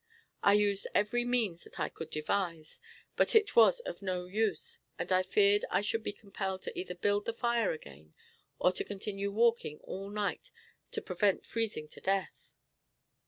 I 0.41 0.53
used 0.53 0.87
every 0.95 1.23
means 1.23 1.63
that 1.63 1.79
I 1.79 1.87
could 1.87 2.09
devise, 2.09 2.79
but 3.15 3.35
it 3.35 3.55
was 3.55 3.81
of 3.81 4.01
no 4.01 4.25
use, 4.25 4.79
and 4.97 5.11
I 5.11 5.21
feared 5.21 5.63
I 5.69 5.81
should 5.81 6.01
be 6.01 6.11
compelled 6.11 6.63
to 6.63 6.75
either 6.75 6.95
build 6.95 7.25
the 7.25 7.33
fire 7.33 7.71
again, 7.71 8.15
or 8.57 8.71
to 8.71 8.83
continue 8.83 9.31
walking 9.31 9.77
all 9.83 10.09
night 10.09 10.49
to 10.93 11.03
prevent 11.03 11.45
freezing 11.45 11.87
to 11.89 12.01
death. 12.01 12.49